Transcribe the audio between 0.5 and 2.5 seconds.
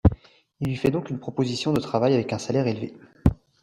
Il lui fait donc une proposition de travail, avec un